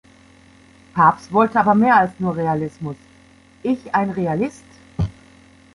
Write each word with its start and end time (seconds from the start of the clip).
Pabst 0.95 1.31
wollte 1.31 1.59
aber 1.59 1.75
mehr 1.75 1.95
als 1.95 2.19
nur 2.19 2.35
„Realismus“: 2.35 2.95
"„Ich 3.61 3.93
ein 3.93 4.09
Realist? 4.09 4.63